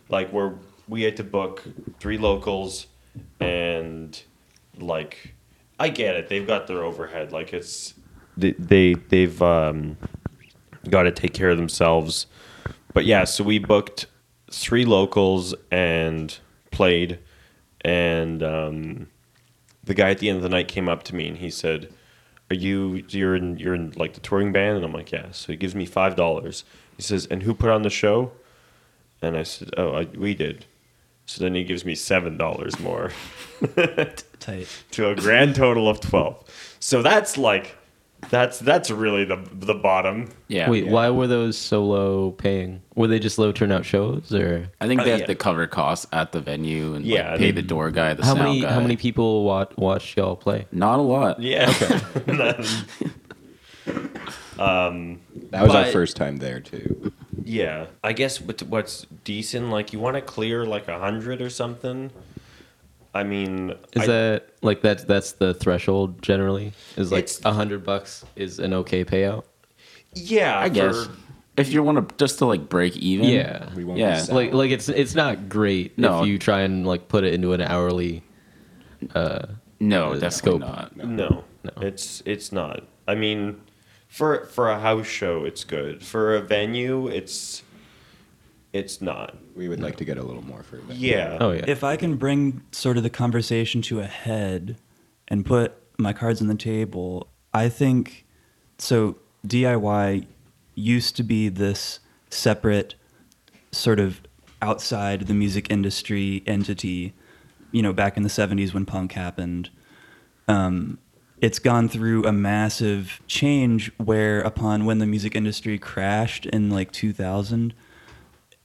[0.09, 0.55] like where
[0.89, 1.63] we had to book
[2.01, 2.87] three locals
[3.39, 4.21] and
[4.77, 5.33] like
[5.81, 6.29] I get it.
[6.29, 7.31] They've got their overhead.
[7.31, 7.95] Like it's
[8.37, 9.97] they, they they've um
[10.89, 12.27] got to take care of themselves.
[12.93, 14.05] But yeah, so we booked
[14.51, 16.37] three locals and
[16.69, 17.17] played
[17.83, 19.07] and um
[19.83, 21.91] the guy at the end of the night came up to me and he said,
[22.51, 25.51] "Are you you're in you're in like the touring band?" And I'm like, "Yeah." So
[25.51, 26.63] he gives me five dollars.
[26.95, 28.33] He says, "And who put on the show?"
[29.19, 30.65] And I said, "Oh, I, we did."
[31.25, 33.11] So then he gives me seven dollars more
[34.41, 34.67] Tight.
[34.91, 36.43] to a grand total of twelve.
[36.81, 37.77] So that's like,
[38.29, 40.29] that's that's really the the bottom.
[40.49, 40.69] Yeah.
[40.69, 42.81] Wait, why were those so low paying?
[42.95, 45.25] Were they just low turnout shows, or I think Uh, they have yeah.
[45.27, 48.23] to cover costs at the venue and Yeah, like, pay they- the door guy, the
[48.25, 48.71] how sound many guy.
[48.73, 50.65] how many people watch watch y'all play?
[50.71, 51.39] Not a lot.
[51.39, 51.71] Yeah.
[54.57, 57.11] That was our But- first time there too.
[57.43, 61.49] Yeah, I guess what, what's decent, like you want to clear like a hundred or
[61.49, 62.11] something.
[63.13, 66.73] I mean, Is I- that like that's that's the threshold generally?
[66.97, 69.43] Is like a hundred bucks is an okay payout?
[70.13, 70.57] yeah?
[70.59, 71.07] I guess
[71.57, 73.25] if you want to just to like break even.
[73.27, 73.69] Yeah.
[73.75, 74.25] We won't Yeah.
[74.25, 74.31] be.
[74.33, 76.21] Like like it's it's not great No.
[76.21, 78.23] if you try and like put it into an hourly.
[79.15, 79.47] Uh,
[79.79, 80.59] No, Uh, definitely scope.
[80.61, 80.95] not.
[80.97, 81.71] no, No.
[81.81, 82.83] it's it's not.
[83.07, 83.57] I mean,
[84.07, 86.03] for for a house show, it's good.
[86.03, 87.63] For a venue, it's
[88.73, 89.37] it's not.
[89.55, 90.95] we would like to get a little more for that.
[90.95, 91.37] Yeah.
[91.39, 91.65] Oh yeah.
[91.67, 94.77] If I can bring sort of the conversation to a head
[95.27, 98.25] and put my cards on the table, I think
[98.77, 99.17] so.
[99.45, 100.27] DIY
[100.75, 102.95] used to be this separate,
[103.71, 104.21] sort of
[104.61, 107.13] outside the music industry entity,
[107.71, 109.69] you know, back in the 70s when punk happened.
[110.47, 110.99] Um,
[111.41, 116.91] it's gone through a massive change where, upon when the music industry crashed in like
[116.91, 117.73] 2000,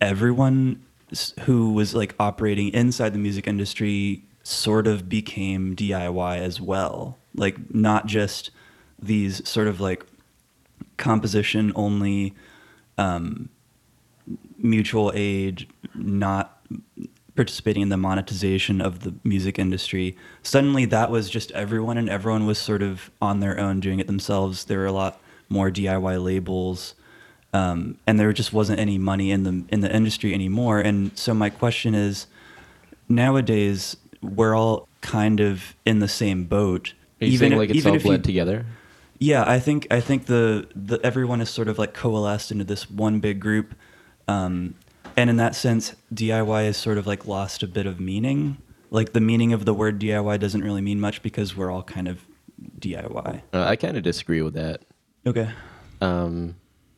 [0.01, 0.83] everyone
[1.41, 7.19] who was like operating inside the music industry sort of became DIY as well.
[7.35, 8.51] Like not just
[9.01, 10.05] these sort of like
[10.97, 12.35] composition only
[12.99, 13.49] um,
[14.59, 16.61] mutual aid, not
[17.35, 20.17] participating in the monetization of the music industry.
[20.43, 24.07] Suddenly that was just everyone and everyone was sort of on their own doing it
[24.07, 24.65] themselves.
[24.65, 26.95] There were a lot more DIY labels
[27.57, 30.79] um, and there just wasn't any money in the in the industry anymore.
[30.81, 32.27] And so my question is,
[33.09, 36.93] nowadays we're all kind of in the same boat.
[37.21, 38.67] Are you saying if- like it's all if you- bled together?
[39.19, 42.91] yeah, I think I think the, the everyone is sort of like coalesced into this
[42.91, 43.75] one big group,
[44.29, 44.75] um,
[45.17, 48.59] and in that sense, DIY has sort of like lost a bit of meaning.
[48.91, 52.07] Like the meaning of the word DIY doesn't really mean much because we're all kind
[52.07, 52.21] of
[52.79, 53.43] DIY.
[53.53, 54.83] Uh, I kind of disagree with that.
[55.27, 55.51] Okay.
[56.01, 56.55] um,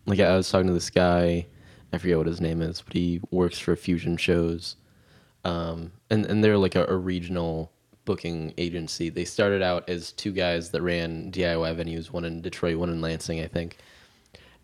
[0.09, 1.47] like I was talking to this guy,
[1.92, 4.77] I forget what his name is, but he works for Fusion Shows,
[5.44, 7.71] um, and and they're like a, a regional
[8.05, 9.11] booking agency.
[9.11, 13.03] They started out as two guys that ran DIY venues, one in Detroit, one in
[13.03, 13.77] Lansing, I think,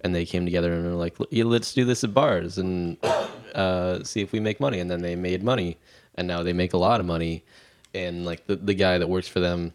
[0.00, 2.96] and they came together and were like, yeah, "Let's do this at bars and
[3.54, 5.78] uh, see if we make money." And then they made money,
[6.14, 7.44] and now they make a lot of money.
[7.92, 9.74] And like the the guy that works for them,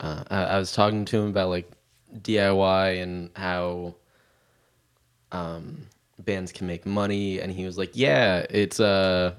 [0.00, 1.70] uh, I, I was talking to him about like
[2.22, 3.94] DIY and how
[5.32, 5.86] um,
[6.18, 9.34] bands can make money, and he was like, "Yeah, it's uh,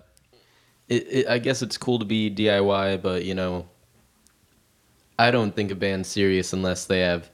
[0.89, 3.67] it, it, I guess it's cool to be DIY, but you know,
[5.17, 7.29] I don't think a band's serious unless they have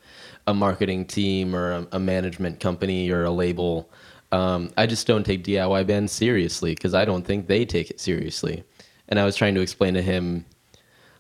[0.45, 3.89] a marketing team or a, a management company or a label.
[4.31, 7.99] Um, I just don't take DIY bands seriously because I don't think they take it
[7.99, 8.63] seriously."
[9.07, 10.45] And I was trying to explain to him,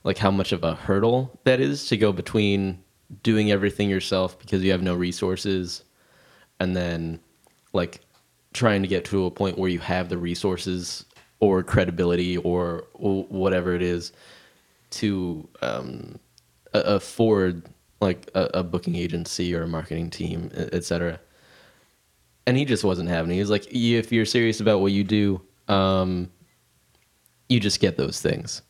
[0.03, 2.83] like how much of a hurdle that is to go between
[3.23, 5.83] doing everything yourself because you have no resources
[6.59, 7.19] and then
[7.73, 8.01] like
[8.53, 11.05] trying to get to a point where you have the resources
[11.39, 14.11] or credibility or, or whatever it is
[14.89, 16.19] to um,
[16.73, 17.63] afford
[18.01, 21.19] like a, a booking agency or a marketing team, e- et cetera.
[22.47, 23.35] And he just wasn't having it.
[23.35, 26.31] He was like, if you're serious about what you do, um,
[27.47, 28.63] you just get those things.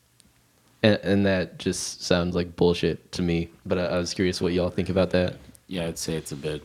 [0.82, 3.48] And, and that just sounds like bullshit to me.
[3.64, 5.36] But I, I was curious what y'all think about that.
[5.66, 6.62] Yeah, I'd say it's a bit.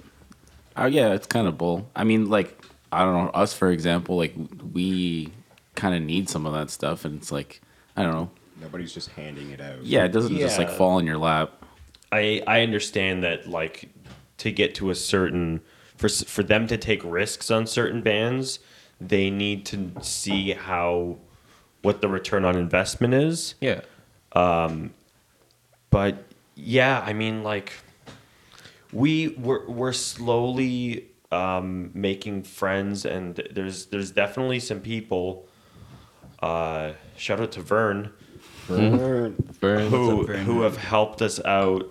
[0.78, 1.90] Oh yeah, it's kind of bull.
[1.96, 2.60] I mean, like
[2.92, 4.34] I don't know us for example, like
[4.74, 5.32] we
[5.76, 7.62] kind of need some of that stuff, and it's like
[7.96, 8.32] I don't know.
[8.62, 9.84] Nobody's just handing it out.
[9.84, 10.76] Yeah, it doesn't just like Yeah.
[10.78, 11.52] fall in your lap.
[12.12, 13.90] I I understand that like
[14.38, 15.62] to get to a certain
[15.98, 18.60] for s- for them to take risks on certain bands,
[19.00, 21.18] they need to see how
[21.82, 23.56] what the return on investment is.
[23.62, 23.82] Yeah.
[24.34, 24.94] Um,
[25.90, 26.24] but
[26.56, 27.74] yeah, I mean like
[28.92, 35.48] we we're we're slowly um, making friends, and there's there's definitely some people.
[36.42, 38.12] Uh, shout out to Vern.
[38.68, 40.44] Vern, who Vern?
[40.46, 41.90] who have helped us out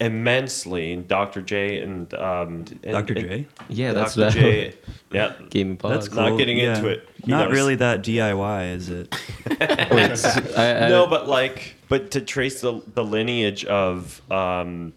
[0.00, 0.96] immensely.
[0.96, 1.42] Dr.
[1.42, 3.12] J and um, and- Dr.
[3.14, 3.46] and- J?
[3.68, 4.30] Yeah, that's Dr.
[4.30, 4.32] that.
[4.40, 4.74] J.
[5.12, 6.04] Yeah, Gave me pause.
[6.06, 6.38] That's Not cool.
[6.38, 7.06] getting into it.
[7.22, 7.54] He Not knows.
[7.54, 9.14] really that DIY, is it?
[10.56, 14.94] I, I, no, but like, but to trace the the lineage of um,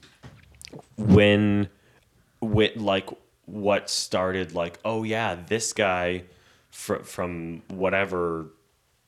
[0.97, 1.69] when,
[2.41, 3.09] with like
[3.45, 6.23] what started like, oh yeah, this guy
[6.69, 8.47] fr- from whatever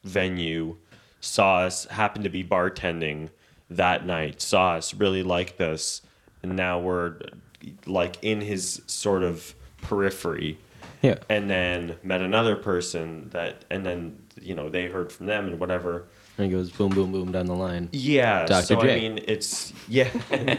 [0.04, 0.78] venue
[1.20, 3.30] saw us happened to be bartending
[3.70, 6.02] that night, saw us really like this,
[6.44, 7.20] and now we're
[7.86, 10.58] like in his sort of periphery
[11.02, 11.16] yeah.
[11.30, 15.60] and then met another person that and then you know they heard from them and
[15.60, 16.06] whatever
[16.38, 17.90] And he goes boom, boom, boom down the line.
[17.92, 18.66] yeah Dr.
[18.66, 18.94] so J.
[18.96, 20.10] i mean it's yeah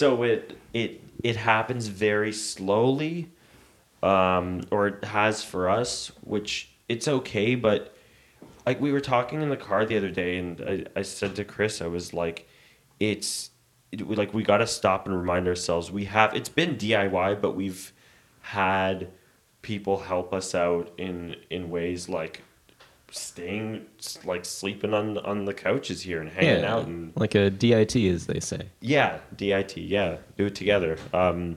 [0.00, 3.28] so it it it happens very slowly
[4.02, 7.94] um or it has for us which it's okay but
[8.64, 11.44] like we were talking in the car the other day and i, I said to
[11.44, 12.48] chris i was like
[12.98, 13.50] it's
[13.92, 17.54] it, like we got to stop and remind ourselves we have it's been diy but
[17.54, 17.92] we've
[18.40, 19.10] had
[19.60, 22.40] people help us out in in ways like
[23.10, 23.86] staying
[24.24, 26.72] like sleeping on on the couches here and hanging yeah.
[26.74, 28.62] out and Like a DIT, as they say.
[28.80, 31.56] yeah dit yeah do it together um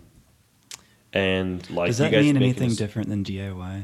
[1.14, 3.84] and like Does you that guys mean anything us- different than DIY?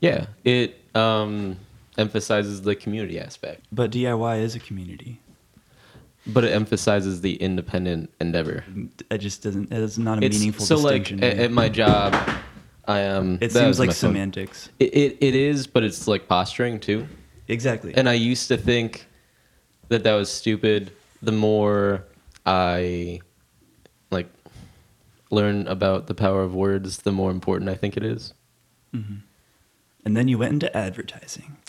[0.00, 0.26] Yeah.
[0.44, 1.58] It um,
[1.98, 5.20] emphasizes the community aspect, But DIY is a community.
[6.26, 8.64] but it emphasizes the independent endeavor.
[9.10, 9.70] It just doesn't.
[9.70, 12.14] It's not a It's meaningful so like at, at my job,
[12.90, 13.38] I um.
[13.40, 14.68] it seems like semantics.
[14.80, 17.06] It, it it is, but it's like posturing too.
[17.46, 17.94] Exactly.
[17.94, 19.06] And I used to think
[19.88, 20.92] that that was stupid.
[21.22, 22.04] The more
[22.44, 23.20] I
[24.10, 24.28] like
[25.30, 28.34] learn about the power of words, the more important I think it is.
[30.04, 31.56] And then you went into advertising.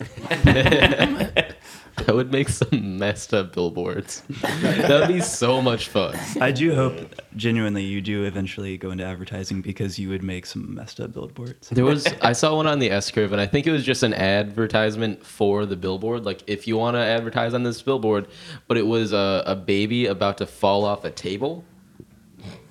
[2.08, 4.22] I would make some messed up billboards.
[4.40, 6.18] that would be so much fun.
[6.40, 10.74] I do hope genuinely you do eventually go into advertising because you would make some
[10.74, 11.68] messed up billboards.
[11.68, 14.02] There was I saw one on the S curve, and I think it was just
[14.02, 16.24] an advertisement for the billboard.
[16.24, 18.28] Like if you want to advertise on this billboard,
[18.68, 21.64] but it was a, a baby about to fall off a table,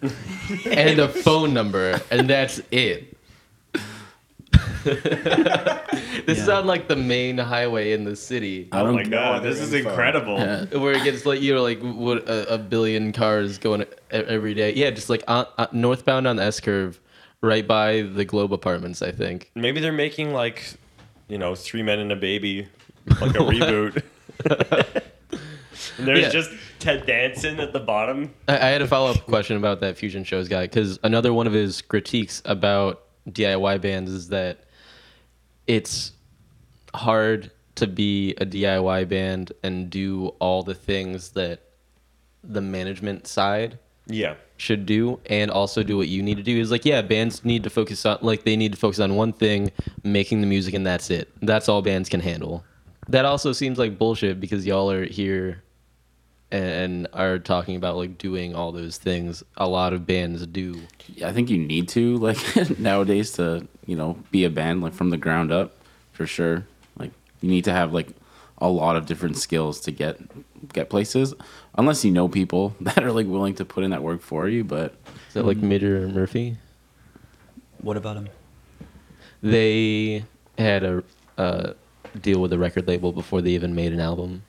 [0.65, 3.17] and a phone number, and that's it.
[6.25, 8.69] this is on like the main highway in the city.
[8.71, 10.37] I oh don't my god this is incredible
[10.71, 14.73] where it gets like you know like what a, a billion cars going every day.
[14.73, 16.99] Yeah, just like on, uh, northbound on the S curve,
[17.41, 19.01] right by the Globe Apartments.
[19.01, 19.51] I think.
[19.55, 20.73] maybe they're making like
[21.27, 22.67] you know three men and a baby
[23.21, 24.03] like a reboot
[25.97, 26.29] and there's Yeah.
[26.29, 29.97] just ted danson at the bottom I, I had a follow up question about that
[29.97, 34.65] Fusion Shows guy because another one of his critiques about DIY bands is that
[35.67, 36.13] it's
[36.93, 41.61] hard to be a DIY band and do all the things that
[42.43, 44.35] the management side yeah.
[44.57, 47.63] should do and also do what you need to do is like yeah bands need
[47.63, 49.71] to focus on like they need to focus on one thing
[50.03, 51.29] making the music and that's it.
[51.41, 52.63] That's all bands can handle.
[53.07, 55.63] That also seems like bullshit because y'all are here
[56.51, 61.29] and are talking about like doing all those things a lot of bands do Yeah,
[61.29, 62.37] I think you need to like
[62.79, 65.77] nowadays to you know be a band like from the ground up
[66.11, 66.65] for sure.
[66.97, 67.11] Like
[67.41, 68.09] you need to have like
[68.57, 70.19] a lot of different skills to get
[70.73, 71.33] get places,
[71.75, 74.63] unless you know people that are like willing to put in that work for you.
[74.63, 74.93] But
[75.27, 76.57] is that like Midder or Murphy
[77.81, 78.29] What about him?
[79.43, 80.23] they
[80.57, 81.03] had a
[81.37, 81.73] uh,
[82.21, 84.43] deal with a record label before they even made an album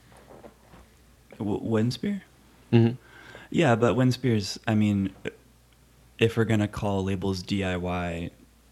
[1.39, 2.21] W- Windspear?
[2.73, 2.97] Mhm.
[3.51, 5.11] Yeah, but Windspear's, I mean,
[6.19, 8.31] if we're going to call labels DIY,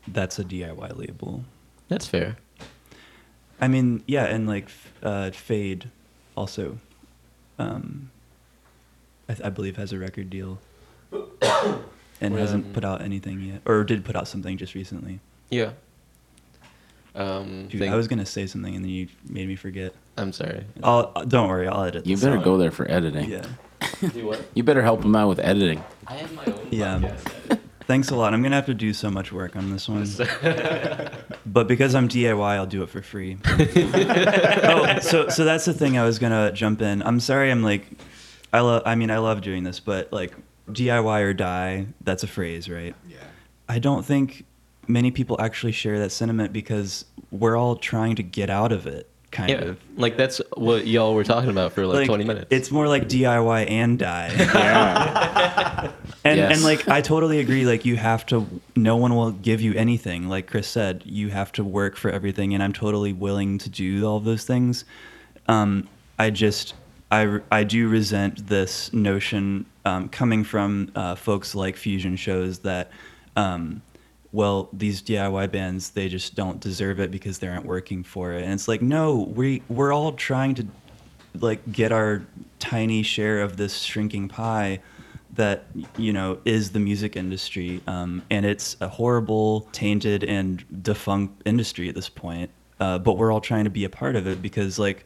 [0.08, 1.44] that's a DIY label.
[1.88, 2.36] That's fair.
[3.60, 4.70] I mean, yeah, and like
[5.02, 5.90] uh, Fade
[6.36, 6.78] also,
[7.58, 8.10] um,
[9.28, 10.58] I, th- I believe has a record deal,
[12.20, 15.20] and hasn't put out anything yet, or did put out something just recently.
[15.50, 15.72] Yeah.
[17.14, 19.94] Um, Dude, think- I was gonna say something and then you made me forget.
[20.16, 20.64] I'm sorry.
[20.82, 22.06] I'll don't worry, I'll edit.
[22.06, 22.44] You this better out.
[22.44, 23.28] go there for editing.
[23.30, 23.46] Yeah,
[24.12, 24.44] Do what?
[24.54, 25.82] You better help him out with editing.
[26.06, 26.68] I have my own.
[26.70, 27.16] yeah.
[27.86, 28.32] Thanks a lot.
[28.34, 30.06] I'm gonna have to do so much work on this one,
[31.46, 33.36] but because I'm DIY, I'll do it for free.
[33.44, 35.98] oh, so so that's the thing.
[35.98, 37.02] I was gonna jump in.
[37.02, 37.50] I'm sorry.
[37.50, 37.86] I'm like,
[38.52, 38.82] I love.
[38.86, 40.32] I mean, I love doing this, but like
[40.70, 41.86] DIY or die.
[42.02, 42.94] That's a phrase, right?
[43.08, 43.16] Yeah.
[43.68, 44.44] I don't think
[44.90, 49.08] many people actually share that sentiment because we're all trying to get out of it,
[49.30, 49.78] kind Yeah, of.
[49.96, 52.46] like that's what y'all were talking about for like, 20 minutes.
[52.50, 54.30] It's more like DIY and die.
[54.54, 55.92] Yeah.
[56.22, 56.52] And Yes.
[56.56, 57.64] and like I totally agree.
[57.64, 58.46] Like you have to.
[58.76, 60.28] No one will give you anything.
[60.28, 64.04] Like Chris said, you have to work for everything, and I'm totally willing to do
[64.06, 64.84] all of those things.
[65.48, 66.74] Um, I just
[67.10, 72.90] I I do resent this notion um, coming from uh, folks like Fusion shows that.
[73.34, 73.80] Um,
[74.32, 78.44] well, these DIY bands they just don't deserve it because they aren't working for it,
[78.44, 80.66] and it's like no, we we're all trying to
[81.38, 82.22] like get our
[82.58, 84.80] tiny share of this shrinking pie
[85.34, 85.64] that
[85.96, 87.80] you know is the music industry.
[87.86, 92.50] Um, and it's a horrible tainted and defunct industry at this point.
[92.78, 95.04] Uh, but we're all trying to be a part of it because like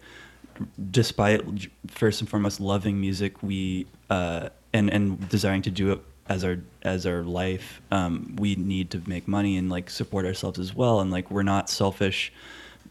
[0.90, 1.42] despite
[1.88, 6.56] first and foremost loving music we uh, and and desiring to do it as our
[6.82, 11.00] as our life um, we need to make money and like support ourselves as well.
[11.00, 12.32] And like we're not selfish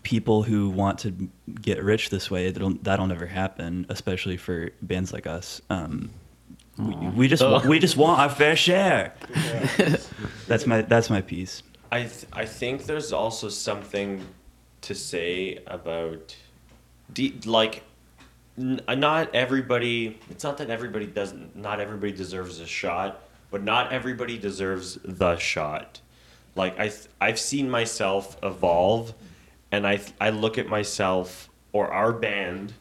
[0.04, 1.30] people who want to
[1.62, 2.52] get rich this way.
[2.52, 5.62] That'll that'll never happen especially for bands like us.
[5.70, 6.12] Um,
[6.78, 9.14] we, we just want, we just want our fair share.
[10.48, 11.62] That's my that's my piece.
[11.92, 14.26] I th- I think there's also something
[14.82, 16.36] to say about
[17.14, 17.84] de- like n-
[18.58, 23.92] Uh, not everybody it's not that everybody doesn't not everybody deserves a shot but not
[23.92, 26.02] everybody deserves the shot.
[26.56, 29.14] Like I I've seen myself evolve
[29.72, 32.74] and I I look at myself or our band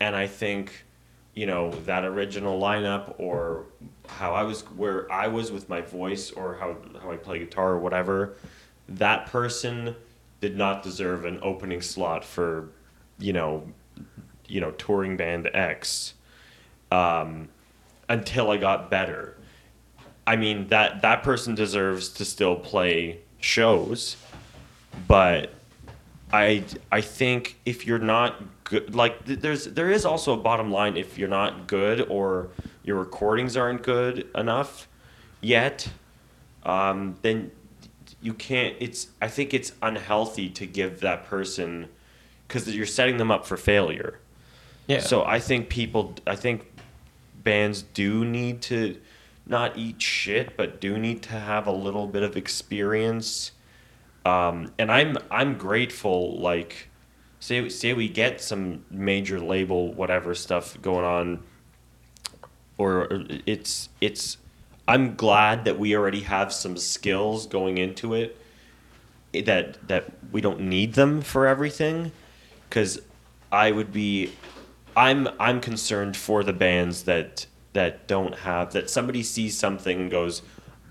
[0.00, 0.84] and I think
[1.34, 3.64] you know that original lineup or
[4.06, 7.70] how I was where I was with my voice or how how I play guitar
[7.70, 8.34] or whatever
[8.88, 9.96] that person
[10.42, 12.68] did not deserve an opening slot for
[13.18, 13.66] you know
[14.48, 16.14] you know touring band X
[16.90, 17.48] um,
[18.08, 19.36] until I got better
[20.26, 24.16] I mean that that person deserves to still play shows
[25.08, 25.54] but
[26.32, 30.96] I I think if you're not good, like there's there is also a bottom line
[30.96, 32.48] if you're not good or
[32.82, 34.88] your recordings aren't good enough
[35.40, 35.88] yet,
[36.64, 37.50] um, then
[38.22, 38.74] you can't.
[38.80, 41.88] It's I think it's unhealthy to give that person
[42.48, 44.18] because you're setting them up for failure.
[44.86, 45.00] Yeah.
[45.00, 46.66] So I think people, I think
[47.42, 48.96] bands do need to
[49.46, 53.52] not eat shit, but do need to have a little bit of experience.
[54.24, 56.38] Um, and I'm I'm grateful.
[56.38, 56.88] Like,
[57.40, 61.42] say say we get some major label whatever stuff going on,
[62.78, 63.08] or
[63.46, 64.38] it's it's.
[64.88, 68.36] I'm glad that we already have some skills going into it.
[69.32, 72.12] That that we don't need them for everything,
[72.68, 73.00] because
[73.50, 74.32] I would be
[74.96, 80.10] I'm I'm concerned for the bands that that don't have that somebody sees something and
[80.10, 80.42] goes,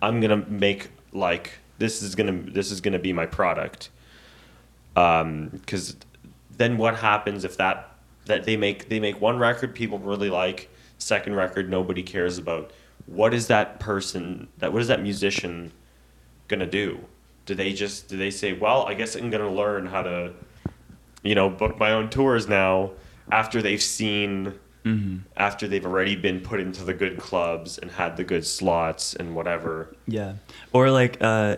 [0.01, 3.89] I'm gonna make like this is gonna this is gonna be my product.
[4.95, 5.95] Um, because
[6.57, 10.69] then what happens if that that they make they make one record people really like,
[10.97, 12.71] second record nobody cares about.
[13.07, 15.71] What is that person that what is that musician
[16.47, 16.99] gonna do?
[17.45, 20.33] Do they just do they say, well, I guess I'm gonna learn how to
[21.23, 22.91] you know, book my own tours now
[23.31, 24.53] after they've seen
[25.37, 29.35] after they've already been put into the good clubs and had the good slots and
[29.35, 29.95] whatever.
[30.07, 30.33] Yeah.
[30.73, 31.57] Or like uh,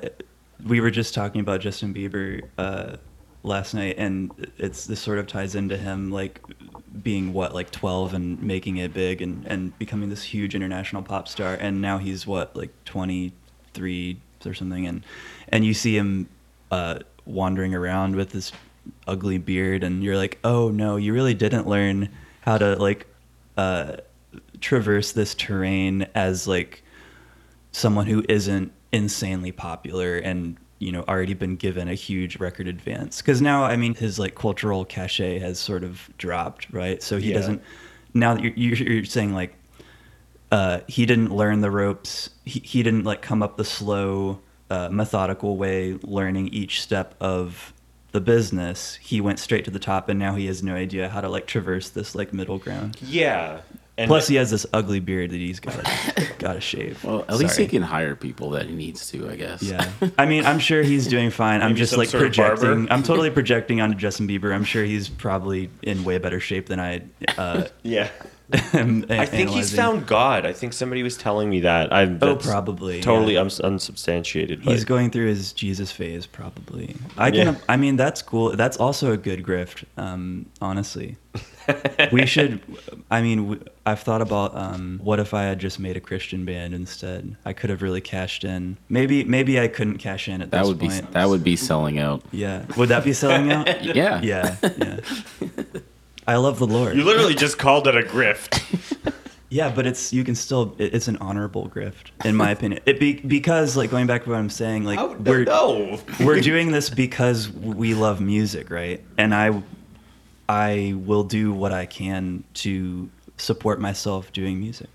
[0.65, 2.97] we were just talking about Justin Bieber uh,
[3.43, 6.41] last night, and it's this sort of ties into him like
[7.01, 11.27] being what like 12 and making it big and and becoming this huge international pop
[11.27, 15.05] star, and now he's what like 23 or something, and
[15.49, 16.27] and you see him
[16.71, 18.51] uh, wandering around with this
[19.07, 22.09] ugly beard, and you're like, oh no, you really didn't learn
[22.41, 23.07] how to like
[23.57, 23.97] uh,
[24.61, 26.83] traverse this terrain as like
[27.71, 33.21] someone who isn't insanely popular and you know already been given a huge record advance
[33.21, 37.29] because now i mean his like cultural cachet has sort of dropped right so he
[37.29, 37.37] Yeah.
[37.39, 37.61] doesn't
[38.13, 39.55] now that you're, you're, you're saying like
[40.51, 44.87] uh, he didn't learn the ropes, he, he didn't like come up the slow, uh,
[44.91, 47.73] methodical way, learning each step of
[48.13, 48.95] the business.
[48.95, 51.45] He went straight to the top, and now he has no idea how to like
[51.45, 52.97] traverse this like middle ground.
[53.01, 53.59] Yeah.
[53.95, 55.75] And Plus, he has this ugly beard that he's got
[56.39, 57.03] got to shave.
[57.03, 59.61] Well, at least he can hire people that he needs to, I guess.
[59.61, 59.87] Yeah,
[60.17, 61.61] I mean, I'm sure he's doing fine.
[61.61, 62.55] I'm Maybe just like sort of barber?
[62.55, 62.91] projecting.
[62.91, 64.51] I'm totally projecting onto Justin Bieber.
[64.51, 67.03] I'm sure he's probably in way better shape than I.
[67.37, 68.09] Uh, yeah.
[68.73, 70.45] Am I think he's found God.
[70.45, 71.91] I think somebody was telling me that.
[71.93, 73.41] I Oh, probably, Totally yeah.
[73.41, 74.61] uns- unsubstantiated.
[74.61, 76.95] He's but- going through his Jesus phase, probably.
[77.17, 77.47] I can.
[77.47, 77.55] Yeah.
[77.69, 78.55] I mean, that's cool.
[78.55, 79.85] That's also a good grift.
[79.97, 81.17] Um, honestly,
[82.11, 82.61] we should.
[83.09, 86.73] I mean, I've thought about um, what if I had just made a Christian band
[86.73, 87.35] instead.
[87.45, 88.77] I could have really cashed in.
[88.89, 91.99] Maybe, maybe I couldn't cash in at That this would be that would be selling
[91.99, 92.21] out.
[92.31, 92.65] Yeah.
[92.77, 93.67] Would that be selling out?
[93.83, 94.21] Yeah.
[94.21, 94.55] Yeah.
[94.77, 94.99] Yeah.
[96.27, 96.95] I love the Lord.
[96.95, 98.61] You literally just called it a grift.
[99.49, 102.81] Yeah, but it's you can still it- it's an honorable grift in my opinion.
[102.87, 105.99] It be because like going back to what I'm saying, like Oh, we're no.
[106.21, 109.03] we're doing this because we love music, right?
[109.15, 109.61] And I
[110.49, 114.89] I will do what I can to support myself doing music.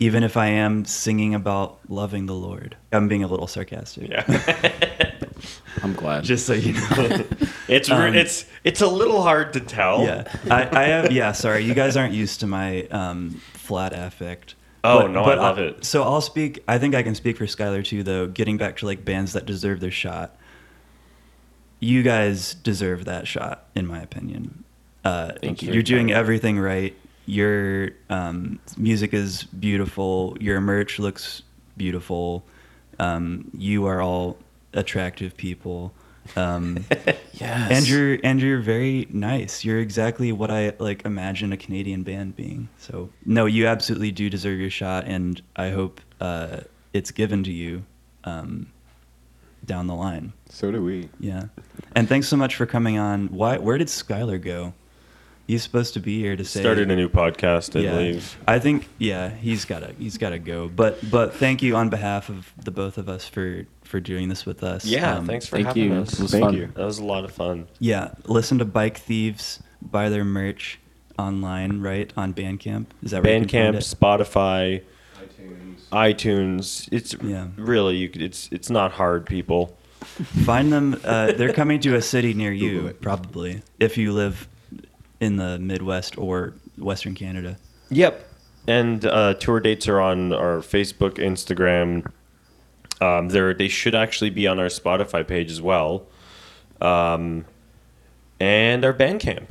[0.00, 2.76] Even if I am singing about loving the Lord.
[2.92, 4.10] I'm being a little sarcastic.
[4.10, 5.12] Yeah.
[5.86, 6.24] I'm glad.
[6.24, 7.24] Just so you know.
[7.68, 10.02] It's Um, it's it's a little hard to tell.
[10.02, 11.10] Yeah, I, I have.
[11.10, 14.54] Yeah, sorry, you guys aren't used to my um, flat affect.
[14.84, 15.84] Oh, no, I love it.
[15.84, 16.62] So I'll speak.
[16.68, 18.28] I think I can speak for Skylar too, though.
[18.28, 20.36] Getting back to like bands that deserve their shot,
[21.80, 24.62] you guys deserve that shot, in my opinion.
[25.04, 25.72] Uh, Thank you.
[25.72, 26.94] You're doing everything right.
[27.26, 30.36] Your um, music is beautiful.
[30.40, 31.42] Your merch looks
[31.76, 32.44] beautiful.
[33.00, 34.38] Um, you are all
[34.72, 35.92] attractive people.
[36.34, 36.84] Um,
[37.32, 37.70] yes.
[37.70, 39.64] and you're and you're very nice.
[39.64, 42.68] You're exactly what I like imagine a Canadian band being.
[42.78, 46.60] So no, you absolutely do deserve your shot, and I hope uh,
[46.92, 47.84] it's given to you
[48.24, 48.72] um,
[49.64, 50.32] down the line.
[50.48, 51.08] So do we.
[51.20, 51.44] Yeah,
[51.94, 53.28] and thanks so much for coming on.
[53.28, 53.58] Why?
[53.58, 54.74] Where did Skylar go?
[55.46, 56.60] He's supposed to be here to say.
[56.60, 58.36] Started a new podcast, I yeah, believe.
[58.48, 60.68] I think yeah, he's gotta he's gotta go.
[60.68, 64.44] But but thank you on behalf of the both of us for for doing this
[64.44, 64.84] with us.
[64.84, 65.94] Yeah, Um, thanks for thank having you.
[66.00, 66.14] us.
[66.14, 66.54] It was Thank fun.
[66.54, 66.72] you.
[66.74, 67.68] That was a lot of fun.
[67.78, 70.80] Yeah, listen to Bike Thieves, buy their merch
[71.16, 72.12] online, right?
[72.16, 72.86] On Bandcamp.
[73.04, 73.94] Is that where you can Bandcamp.
[73.94, 74.82] Spotify,
[75.22, 75.78] iTunes.
[75.92, 76.88] iTunes.
[76.90, 77.48] It's Yeah.
[77.56, 79.76] really you could, it's it's not hard, people.
[80.44, 81.00] Find them.
[81.04, 84.48] Uh, they're coming to a city near you, probably, if you live
[85.20, 87.56] in the Midwest or Western Canada.
[87.90, 88.28] Yep.
[88.68, 92.10] And uh, tour dates are on our Facebook, Instagram.
[93.00, 96.06] Um, there, they should actually be on our Spotify page as well,
[96.80, 97.44] um,
[98.40, 99.50] and our Bandcamp.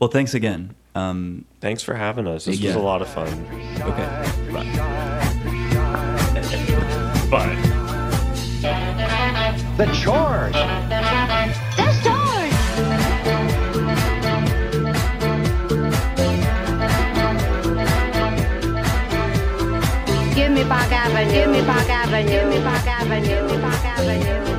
[0.00, 0.74] Well, thanks again.
[0.94, 2.44] Um, Thanks for having us.
[2.46, 2.70] This Yeah.
[2.70, 3.28] was a lot of fun.
[3.82, 4.08] okay.
[7.30, 7.54] Bye.
[9.76, 10.54] The chores.
[20.68, 21.64] Park Avenue.
[21.64, 22.62] Park Avenue.
[22.62, 23.60] Park Avenue.
[23.60, 24.57] Park Avenue.